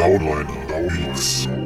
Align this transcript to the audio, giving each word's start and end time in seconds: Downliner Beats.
Downliner 0.00 0.46
Beats. 0.88 1.59